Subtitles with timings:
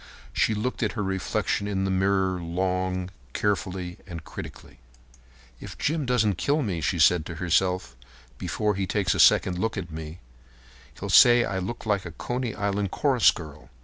[0.33, 4.79] She looked at her reflection in the mirror long, carefully, and critically.
[5.59, 7.95] "If Jim doesn't kill me," she said to herself,
[8.39, 10.17] "before he takes a second look at me,
[10.99, 13.69] he'll say I look like a Coney Island chorus girl.